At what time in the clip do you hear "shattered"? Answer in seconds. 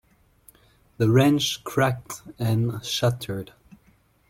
2.83-3.53